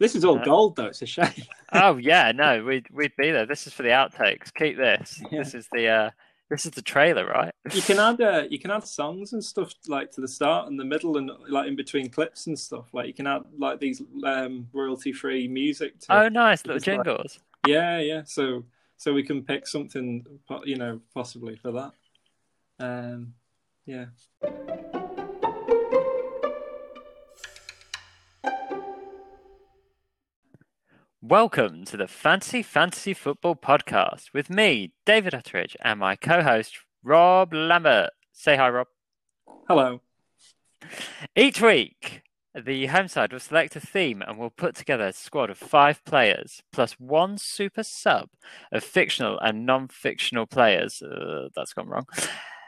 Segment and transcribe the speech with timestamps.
[0.00, 0.86] This is all Uh, gold, though.
[0.86, 1.30] It's a shame.
[1.72, 3.46] Oh yeah, no, we'd we'd be there.
[3.46, 4.52] This is for the outtakes.
[4.52, 5.22] Keep this.
[5.30, 5.38] Yeah.
[5.38, 6.10] This is the uh
[6.48, 7.52] this is the trailer, right?
[7.72, 10.80] You can add uh, you can add songs and stuff like to the start and
[10.80, 12.86] the middle and like in between clips and stuff.
[12.92, 16.00] Like you can add like these um, royalty free music.
[16.00, 17.38] To Oh, nice little like- jingles.
[17.66, 18.22] Yeah, yeah.
[18.24, 18.64] So
[18.96, 20.26] so we can pick something,
[20.64, 21.92] you know, possibly for that.
[22.80, 23.34] Um,
[23.86, 24.06] yeah.
[31.30, 37.52] Welcome to the Fancy Fantasy Football Podcast with me, David Utteridge, and my co-host Rob
[37.52, 38.10] Lambert.
[38.32, 38.88] Say hi, Rob.
[39.68, 40.00] Hello.
[41.36, 42.22] Each week,
[42.52, 46.04] the home side will select a theme and we'll put together a squad of five
[46.04, 48.30] players plus one super sub
[48.72, 51.00] of fictional and non-fictional players.
[51.00, 52.06] Uh, that's gone wrong.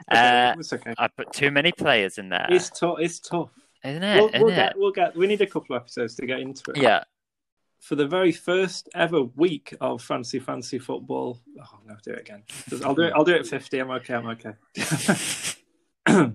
[0.09, 0.93] Uh, it's okay.
[0.97, 2.95] I put too many players in there, It's tough.
[2.99, 3.49] It's tough.
[3.83, 4.15] isn't it?
[4.21, 4.55] We'll, Isn't we'll it?
[4.55, 4.73] get.
[4.77, 5.17] We'll get.
[5.17, 6.77] We need a couple of episodes to get into it.
[6.77, 7.03] Yeah.
[7.83, 11.41] For the very first ever week of Fantasy Fantasy Football.
[11.59, 12.43] Oh no, do it again.
[12.81, 13.11] I'll do it.
[13.13, 13.79] I'll do it fifty.
[13.79, 14.13] I'm okay.
[14.13, 14.53] I'm okay.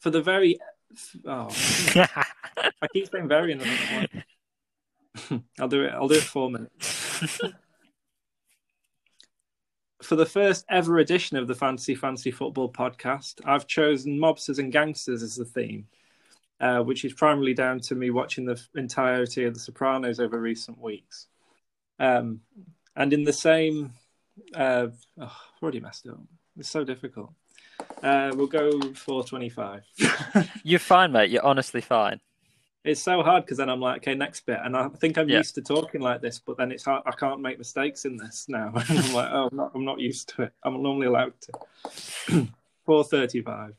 [0.00, 0.58] For the very.
[1.26, 1.48] Oh,
[1.96, 3.66] I keep saying very in the
[5.28, 5.44] one.
[5.60, 5.92] I'll do it.
[5.92, 7.42] I'll do it four minutes.
[10.02, 14.72] For the first ever edition of the Fantasy Fantasy Football podcast, I've chosen mobsters and
[14.72, 15.88] gangsters as the theme,
[16.60, 20.80] uh, which is primarily down to me watching the entirety of The Sopranos over recent
[20.80, 21.26] weeks.
[21.98, 22.40] Um,
[22.96, 23.92] and in the same,
[24.54, 24.88] uh,
[25.18, 26.18] oh, I've already messed up.
[26.58, 27.32] It's so difficult.
[28.02, 29.82] Uh, we'll go 425.
[30.62, 31.30] You're fine, mate.
[31.30, 32.20] You're honestly fine.
[32.84, 35.38] it's so hard because then I'm like, okay, next bit, and I think I'm Yeah.
[35.38, 37.02] used to talking like this, but then it's hard.
[37.06, 38.72] I can't make mistakes in this now.
[38.88, 40.52] I'm like, oh, I'm not, I'm not used to it.
[40.62, 42.48] I'm normally allowed to.
[42.86, 43.74] Four thirty-five.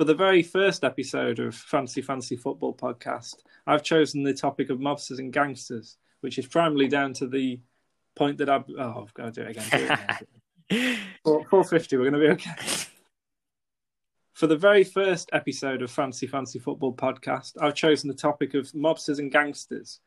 [0.00, 3.34] For the very first episode of Fantasy Fantasy Football podcast,
[3.66, 7.60] I've chosen the topic of mobsters and gangsters, which is primarily down to the
[8.16, 8.64] point that I've.
[8.78, 9.68] Oh, I've got to do it again.
[9.70, 10.00] Do it
[10.70, 10.98] again.
[11.50, 12.86] 450, we're going to be okay.
[14.32, 18.72] For the very first episode of Fantasy Fantasy Football podcast, I've chosen the topic of
[18.72, 20.00] mobsters and gangsters,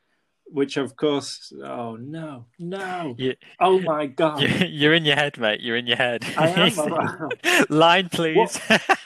[0.45, 4.41] which, of course, oh no, no, You, oh my god!
[4.41, 5.61] you, you're in your head, mate.
[5.61, 6.23] You're in your head.
[6.37, 7.29] I am,
[7.69, 8.59] Line, please.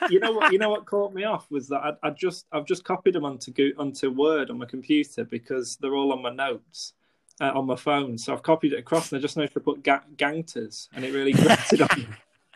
[0.09, 0.51] you know what?
[0.51, 3.25] You know what caught me off was that I, I just I've just copied them
[3.25, 6.93] onto Go- onto Word on my computer because they're all on my notes
[7.39, 8.17] uh, on my phone.
[8.17, 11.13] So I've copied it across, and I just noticed to put ga- gangsters, and it
[11.13, 12.07] really grated on me.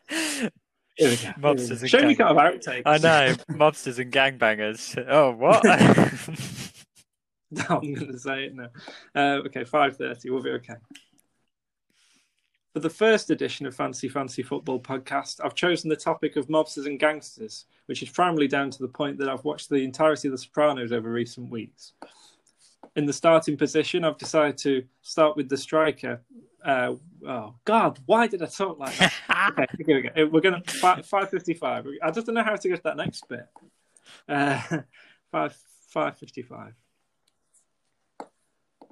[0.97, 1.21] Here we go.
[1.21, 1.75] Here we Mobsters go.
[1.81, 2.81] and Shame we gang- can't have outtakes.
[2.85, 3.33] I know.
[3.51, 5.01] Mobsters and gangbangers.
[5.09, 5.63] Oh, what?
[7.51, 8.69] No, I'm going to say it now.
[9.13, 10.29] Uh, okay, five thirty.
[10.29, 10.75] We'll be okay.
[12.73, 16.85] For the first edition of Fantasy Fantasy Football podcast, I've chosen the topic of mobsters
[16.85, 20.31] and gangsters, which is primarily down to the point that I've watched the entirety of
[20.31, 21.91] The Sopranos over recent weeks.
[22.95, 26.21] In the starting position, I've decided to start with the striker.
[26.63, 26.95] Uh,
[27.27, 29.13] oh God, why did I talk like that?
[29.59, 30.29] okay, here we go.
[30.31, 31.85] We're going to five fifty-five.
[32.01, 33.47] I just don't know how to get to that next bit.
[34.29, 34.61] Uh,
[35.31, 35.57] five
[35.89, 36.73] five fifty-five.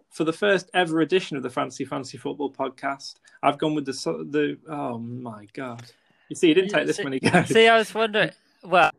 [0.09, 3.93] For the first ever edition of the Fantasy Fantasy Football podcast, I've gone with the
[4.29, 4.57] the.
[4.67, 5.83] Oh my God!
[6.29, 7.47] You see, you didn't take this See- many goes.
[7.47, 8.31] See, I was wondering.
[8.63, 8.91] Well,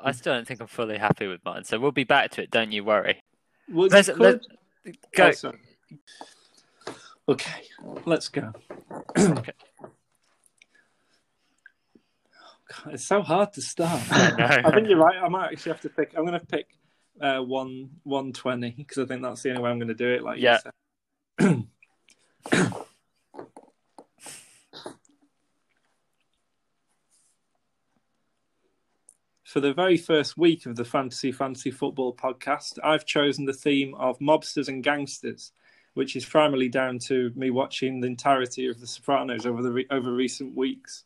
[0.00, 2.50] I still don't think I'm fully happy with mine, so we'll be back to it.
[2.50, 3.22] Don't you worry.
[3.70, 4.40] Well, Let's, could- let
[5.14, 5.32] go.
[5.44, 6.92] Oh.
[7.28, 7.62] Okay,
[8.04, 8.52] let's go.
[9.16, 9.52] Okay.
[12.84, 14.00] God, it's so hard to start.
[14.10, 15.16] I think you're right.
[15.22, 16.14] I might actually have to pick.
[16.16, 16.68] I'm going to pick
[17.20, 20.12] uh, one one twenty because I think that's the only way I'm going to do
[20.12, 20.22] it.
[20.22, 20.58] Like Yeah.
[29.52, 33.94] For the very first week of the Fantasy Fantasy Football podcast, I've chosen the theme
[33.96, 35.52] of mobsters and gangsters,
[35.92, 39.86] which is primarily down to me watching the entirety of The Sopranos over the re-
[39.90, 41.04] over recent weeks.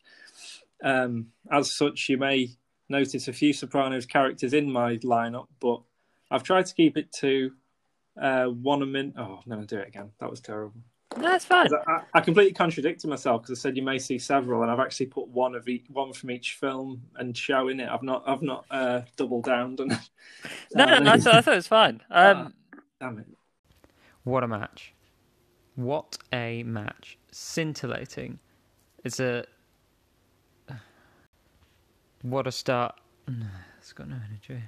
[0.85, 2.51] Um, as such, you may
[2.89, 5.83] notice a few Sopranos characters in my lineup, but
[6.31, 7.53] I've tried to keep it to
[8.21, 9.15] uh, one a minute.
[9.17, 10.11] Oh, I'm going to do it again.
[10.21, 10.81] That was terrible.
[11.19, 11.69] No, it's fine.
[11.69, 14.81] 'Cause I, I completely contradicted myself because I said you may see several, and I've
[14.81, 17.89] actually put one of each, one from each film and show in it.
[17.89, 19.99] I've not, I've not uh, double downed on it.
[20.75, 22.03] No, no, no, I thought, I thought it was fine.
[22.11, 22.53] Um,
[23.01, 23.27] Damn it!
[24.25, 24.93] What a match.
[25.75, 27.19] What a match.
[27.31, 28.39] Scintillating.
[29.05, 29.45] It's a.
[32.23, 32.95] What a start.
[33.79, 34.63] It's got no energy.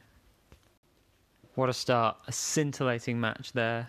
[1.59, 2.19] What a start.
[2.29, 3.89] A scintillating match there.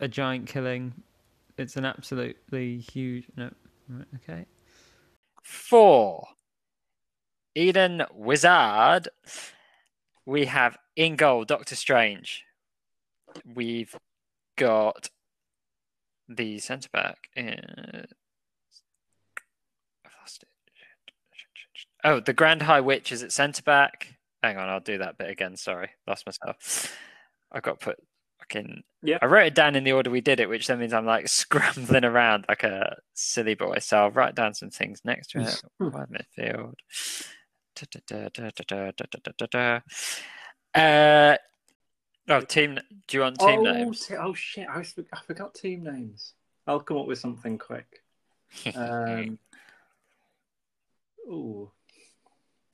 [0.00, 0.94] A giant killing.
[1.58, 3.26] It's an absolutely huge.
[3.36, 3.50] No.
[4.14, 4.46] Okay.
[5.42, 6.26] Four.
[7.54, 9.10] Eden Wizard,
[10.24, 12.44] we have in goal, Doctor Strange.
[13.44, 13.94] We've
[14.56, 15.10] got
[16.30, 17.28] the centre back.
[17.36, 18.10] It.
[22.02, 24.11] Oh, the Grand High Witch is at centre back.
[24.42, 25.56] Hang on, I'll do that bit again.
[25.56, 26.96] Sorry, lost myself.
[27.50, 27.98] I got put
[28.38, 28.82] fucking.
[29.02, 29.18] Yeah.
[29.22, 31.28] I wrote it down in the order we did it, which then means I'm like
[31.28, 33.78] scrambling around like a silly boy.
[33.78, 35.62] So I'll write down some things next to it.
[35.78, 35.90] Hmm.
[35.90, 36.74] Wide midfield.
[37.74, 39.80] Da, da, da,
[40.74, 41.36] uh,
[42.28, 42.78] oh, team.
[43.08, 44.06] Do you want team oh, names?
[44.06, 44.66] T- oh shit!
[44.68, 46.34] I, was, I forgot team names.
[46.66, 48.02] I'll come up with something quick.
[48.76, 49.38] Um,
[51.26, 51.70] ooh,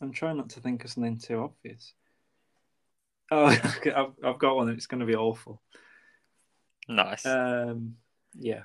[0.00, 1.92] I'm trying not to think of something too obvious.
[3.30, 4.68] Oh, I've, I've got one.
[4.70, 5.60] It's going to be awful.
[6.88, 7.26] nice.
[7.26, 7.96] Um,
[8.38, 8.62] yeah.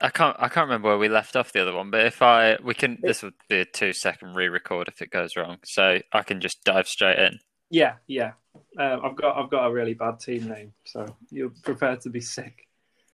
[0.00, 0.36] I can't.
[0.38, 1.90] I can't remember where we left off the other one.
[1.90, 2.98] But if I, we can.
[3.02, 5.58] This would be a two-second re-record if it goes wrong.
[5.64, 7.38] So I can just dive straight in.
[7.70, 8.32] Yeah, yeah.
[8.78, 12.20] Um, I've got I've got a really bad team name, so you're prepared to be
[12.20, 12.66] sick.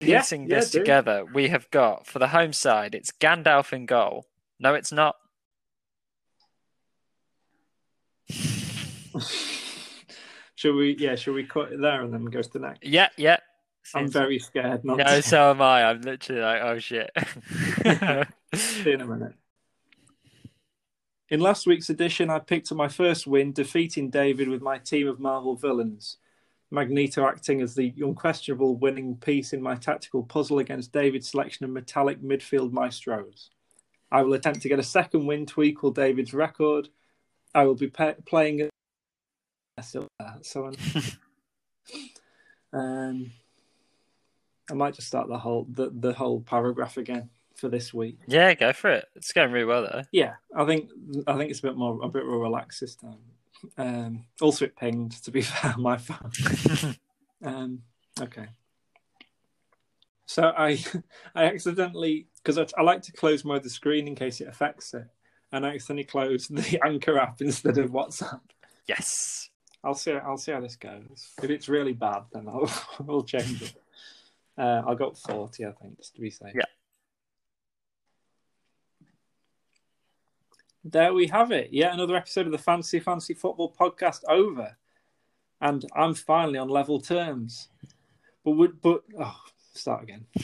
[0.01, 0.81] Yeah, Piecing yeah, this do.
[0.81, 2.95] together, we have got for the home side.
[2.95, 4.27] It's Gandalf in goal.
[4.61, 5.17] No, it's not.
[10.55, 10.97] should we?
[10.99, 12.85] Yeah, should we cut it there and then go to the next?
[12.85, 13.39] Yeah, yeah.
[13.95, 14.85] I'm very scared.
[14.85, 15.85] Not No, to so am I.
[15.85, 17.11] I'm literally like, oh shit.
[18.55, 19.35] See you in a minute.
[21.29, 25.09] In last week's edition, I picked up my first win, defeating David with my team
[25.09, 26.19] of Marvel villains.
[26.71, 31.71] Magneto acting as the unquestionable winning piece in my tactical puzzle against David's selection of
[31.71, 33.51] metallic midfield maestros.
[34.11, 36.89] I will attempt to get a second win to equal David's record.
[37.55, 38.69] I will be pe- playing.
[39.91, 40.73] So,
[42.73, 43.31] um,
[44.71, 48.19] I might just start the whole the, the whole paragraph again for this week.
[48.27, 49.07] yeah, go for it.
[49.15, 50.03] It's going really well though.
[50.13, 50.91] Yeah, I think
[51.27, 53.19] I think it's a bit more a bit more relaxed this time.
[53.79, 55.23] Um, also, it pinged.
[55.25, 56.97] To be fair, my phone.
[57.45, 57.83] um,
[58.21, 58.47] okay.
[60.27, 60.83] So I
[61.35, 64.95] I accidentally because I, I like to close my the screen in case it affects
[64.95, 65.07] it,
[65.53, 68.41] and I accidentally closed the Anchor app instead of WhatsApp.
[68.87, 69.51] Yes.
[69.85, 70.13] I'll see.
[70.13, 71.31] I'll see how this goes.
[71.43, 72.71] If it's really bad, then I'll
[73.09, 73.75] I'll change it.
[74.57, 76.53] Uh, I got forty, I think, just to be safe.
[76.55, 76.65] Yeah.
[80.85, 81.73] There we have it.
[81.73, 84.77] Yet another episode of the Fantasy Fantasy Football podcast over,
[85.61, 87.69] and I'm finally on level terms.
[88.45, 89.37] But would but oh,
[89.75, 90.27] start again.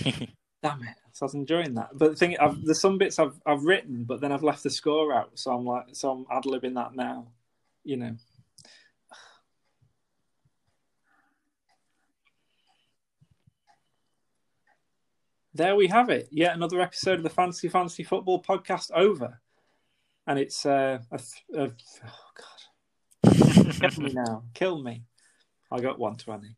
[0.62, 0.96] Damn it!
[1.12, 1.90] So I was enjoying that.
[1.94, 4.70] But the thing, I've, there's some bits I've I've written, but then I've left the
[4.70, 7.28] score out, so I'm like, so I'm ad libbing that now.
[7.84, 8.16] You know.
[15.60, 16.26] There we have it.
[16.30, 19.42] Yet another episode of the Fantasy Fantasy Football podcast over,
[20.26, 21.70] and it's uh, a, th- a
[22.06, 22.30] oh
[23.26, 25.04] god, kill me now, kill me.
[25.70, 26.56] I got one twenty.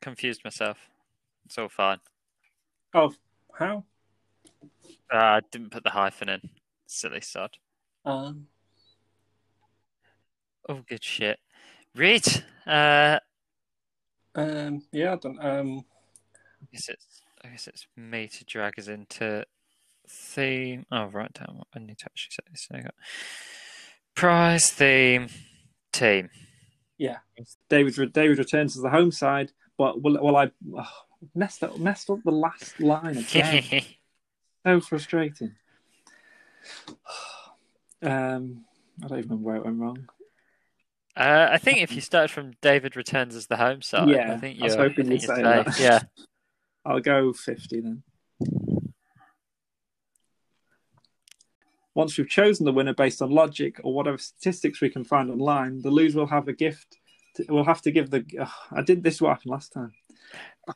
[0.00, 0.78] Confused myself.
[1.44, 1.98] It's all fine.
[2.94, 3.12] Oh,
[3.52, 3.84] how?
[5.12, 6.40] Uh, I didn't put the hyphen in.
[6.86, 7.58] Silly sod.
[8.06, 8.46] Um,
[10.66, 11.38] Oh, good shit.
[11.94, 12.24] Reed,
[12.66, 13.18] uh,
[14.34, 15.38] um, yeah, I don't.
[15.38, 15.84] Um,
[16.62, 17.13] I guess it's
[17.44, 19.44] I guess it's me to drag us into
[20.08, 20.86] theme.
[20.90, 22.66] Oh, right down what I need to actually say this.
[22.68, 22.94] So I got
[24.14, 25.28] prize theme
[25.92, 26.30] team.
[26.98, 27.18] yeah,
[27.68, 28.12] David.
[28.12, 30.88] David returns as the home side, but will, will I oh,
[31.34, 33.82] messed up messed up the last line again?
[34.66, 35.52] so frustrating.
[38.02, 38.66] Um,
[39.02, 40.08] I don't even remember where it went wrong.
[41.16, 44.36] Uh, I think if you start from David returns as the home side, Yeah, I
[44.36, 45.80] think was you're, hoping I think you'd you're say that.
[45.80, 46.00] Yeah.
[46.84, 48.02] I'll go 50 then.
[51.94, 55.80] Once we've chosen the winner based on logic or whatever statistics we can find online,
[55.82, 56.98] the loser will have a gift.
[57.36, 58.24] To, we'll have to give the.
[58.40, 59.92] ugh, I did this what happened last time.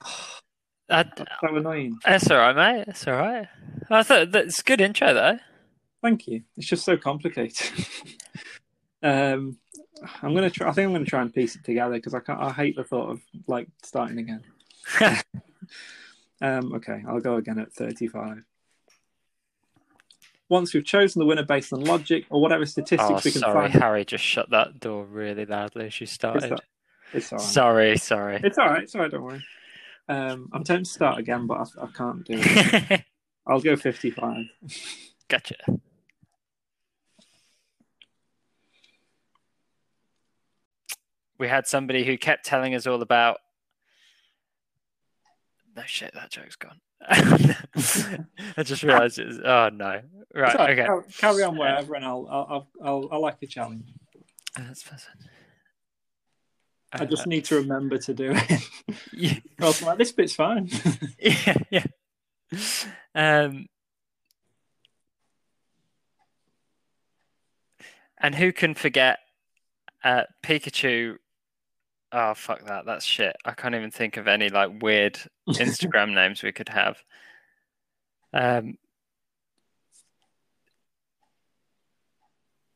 [0.91, 1.99] Uh, That's so annoying.
[2.03, 2.85] that's all right, mate.
[2.87, 3.47] That's all right.
[3.91, 5.39] I thought that's a good intro though.
[6.03, 6.45] Thank you.
[6.57, 7.71] It's just so complicated.
[9.03, 9.59] um,
[10.23, 10.67] I'm gonna try.
[10.67, 12.41] I think I'm gonna try and piece it together because I can't.
[12.41, 14.43] I hate the thought of like starting again.
[16.41, 18.45] Um, okay, I'll go again at 35.
[20.49, 23.71] Once we've chosen the winner based on logic or whatever statistics Oh, we can sorry,
[23.71, 26.53] find, Harry just shut that door really loudly as you started.
[26.53, 26.61] that-
[27.13, 27.47] it's all right.
[27.49, 28.41] Sorry, sorry.
[28.45, 28.83] It's all right.
[28.83, 29.11] It's all right.
[29.11, 29.43] Don't worry.
[30.09, 33.03] Um, I'm tempted to start again, but I, I can't do it.
[33.47, 34.45] I'll go 55.
[35.29, 35.55] gotcha.
[41.39, 43.39] We had somebody who kept telling us all about.
[45.79, 46.81] No shit, that joke's gone.
[47.09, 49.39] I just realised it was.
[49.45, 50.01] Oh no!
[50.35, 50.71] Right, It's all right.
[50.77, 50.85] okay.
[50.87, 53.85] Carry- Carry on wherever, and I'll I'll I'll, I'll, I'll like a challenge.
[54.57, 54.99] That's fine.
[56.91, 58.69] I just need to remember to do it.
[59.13, 60.69] yeah, I was like, this bit's fine.
[61.21, 61.85] yeah, yeah.
[63.15, 63.67] Um,
[68.21, 69.21] and who can forget
[70.03, 71.19] uh, Pikachu?
[72.13, 72.87] Oh fuck that!
[72.87, 73.37] That's shit.
[73.45, 76.99] I can't even think of any like weird Instagram names we could have.
[78.33, 78.79] Um.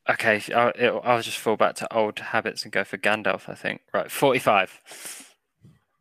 [0.09, 3.47] Okay, I'll, it'll- I'll just fall back to old habits and go for Gandalf.
[3.47, 4.79] I think right, forty-five.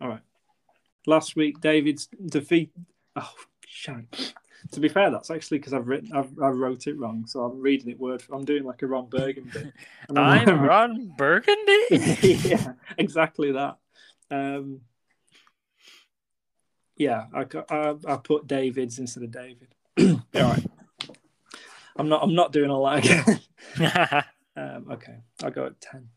[0.00, 0.20] All right.
[1.06, 2.72] Last week, David's defeat.
[3.16, 3.30] Oh,
[3.66, 4.34] shite.
[4.70, 7.60] To be fair, that's actually because I've written, I've, I wrote it wrong, so I'm
[7.60, 8.22] reading it word.
[8.22, 9.72] For, I'm doing like a Ron Burgundy.
[10.08, 11.86] And I'm Ron Burgundy.
[11.90, 13.78] yeah, exactly that.
[14.30, 14.82] Um,
[16.96, 19.74] yeah, I, I I put David's instead of David.
[20.34, 20.66] All right.
[21.96, 22.22] I'm not.
[22.22, 24.24] I'm not doing all that again.
[24.56, 26.08] um, okay, I'll go at ten.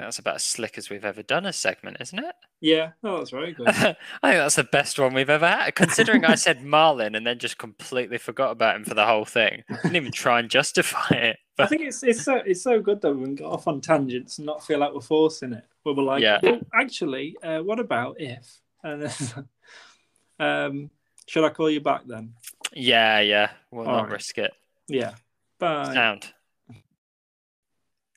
[0.00, 2.34] That's about as slick as we've ever done a segment, isn't it?
[2.60, 3.68] Yeah, oh, that's very good.
[3.68, 5.74] I think that's the best one we've ever had.
[5.74, 9.62] Considering I said Marlin and then just completely forgot about him for the whole thing.
[9.70, 11.38] I didn't even try and justify it.
[11.56, 11.64] But...
[11.64, 14.38] I think it's it's so it's so good though we can get off on tangents
[14.38, 15.64] and not feel like we're forcing it.
[15.84, 16.38] But we're like, Yeah.
[16.42, 18.60] well, actually, uh, what about if?
[18.82, 19.04] And
[20.38, 20.90] um,
[21.26, 22.34] should I call you back then?
[22.72, 24.12] yeah, yeah, we'll All not right.
[24.12, 24.52] risk it.
[24.88, 25.14] Yeah.
[25.58, 25.92] Bye.
[25.92, 26.32] Sound.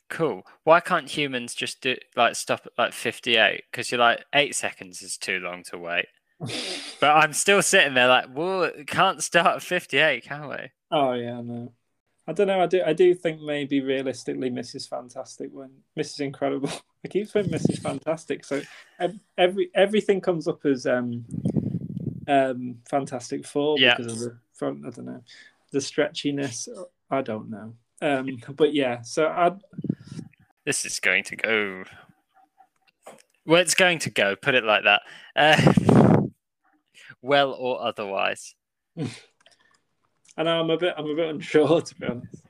[0.10, 0.44] Cool.
[0.64, 3.64] Why can't humans just do like stop at like 58?
[3.72, 6.06] Because you're like, eight seconds is too long to wait.
[7.00, 10.56] But I'm still sitting there like, well, can't start at 58, can we?
[10.92, 11.74] Oh yeah, no.
[12.26, 12.62] I don't know.
[12.62, 12.82] I do.
[12.86, 14.88] I do think maybe realistically, Mrs.
[14.88, 15.70] Fantastic when
[16.00, 16.22] Mrs.
[16.22, 16.70] Incredible.
[17.06, 17.82] I keep saying Mrs.
[17.82, 18.46] Fantastic.
[18.46, 18.62] So
[19.38, 21.26] every everything comes up as um
[22.28, 23.96] um Fantastic Four Yeah.
[23.98, 24.86] because of the front.
[24.86, 25.22] I don't know
[25.74, 26.70] the stretchiness.
[27.10, 27.74] I don't know.
[28.02, 29.02] Um, but yeah.
[29.02, 29.52] So I
[30.66, 31.84] This is going to go.
[33.46, 34.36] Well, it's going to go.
[34.36, 35.02] Put it like that.
[35.36, 36.24] Uh,
[37.22, 38.56] well or otherwise.
[40.38, 42.46] I know I'm a bit I'm a bit unsure to be honest.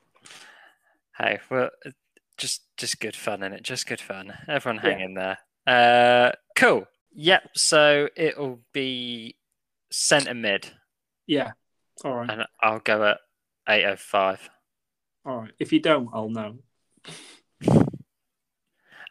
[1.17, 1.69] Hey, well,
[2.37, 3.63] just just good fun in it.
[3.63, 4.33] Just good fun.
[4.47, 4.89] Everyone, Yeah.
[4.91, 5.37] hang in there.
[5.65, 6.85] Uh, cool.
[7.13, 7.49] Yep.
[7.55, 9.35] So it'll be
[9.91, 10.71] centre mid,
[11.27, 11.51] Yeah.
[12.03, 12.29] All right.
[12.29, 13.17] and I'll go at
[13.69, 14.49] eight oh five.
[15.25, 15.51] All right.
[15.59, 16.57] If you don't, I'll know.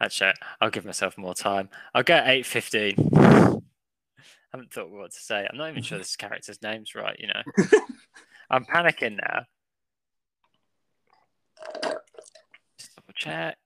[0.03, 1.69] Actually, I'll give myself more time.
[1.95, 2.97] I'll go at eight fifteen.
[3.15, 3.21] I
[4.53, 5.47] haven't thought what to say.
[5.49, 7.17] I'm not even sure this character's name's right.
[7.21, 7.43] You know,
[8.51, 9.45] I'm panicking now.
[12.77, 13.57] Just double check.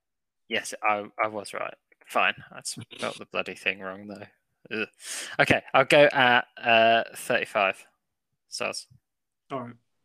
[0.49, 1.75] Yes, I I was right.
[2.07, 2.35] Fine.
[2.53, 4.79] I spelled the bloody thing wrong though.
[4.83, 4.89] Ugh.
[5.41, 7.87] Okay, I'll go at uh 35.
[8.51, 8.87] Soz.
[9.51, 9.75] All right.